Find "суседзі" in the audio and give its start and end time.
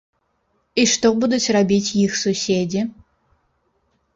2.23-2.81